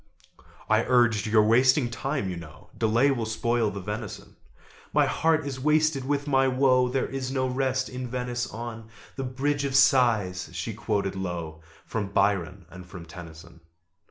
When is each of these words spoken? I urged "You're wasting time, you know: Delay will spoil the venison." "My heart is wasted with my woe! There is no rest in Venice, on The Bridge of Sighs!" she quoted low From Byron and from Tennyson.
I 0.67 0.83
urged 0.85 1.27
"You're 1.27 1.43
wasting 1.43 1.91
time, 1.91 2.27
you 2.27 2.35
know: 2.35 2.71
Delay 2.75 3.11
will 3.11 3.27
spoil 3.27 3.69
the 3.69 3.79
venison." 3.79 4.35
"My 4.93 5.05
heart 5.05 5.45
is 5.45 5.59
wasted 5.59 6.05
with 6.07 6.25
my 6.27 6.47
woe! 6.47 6.89
There 6.89 7.05
is 7.05 7.31
no 7.31 7.45
rest 7.45 7.87
in 7.87 8.07
Venice, 8.07 8.49
on 8.51 8.89
The 9.15 9.23
Bridge 9.23 9.63
of 9.63 9.75
Sighs!" 9.75 10.49
she 10.53 10.73
quoted 10.73 11.15
low 11.15 11.61
From 11.85 12.07
Byron 12.07 12.65
and 12.71 12.83
from 12.87 13.05
Tennyson. 13.05 13.59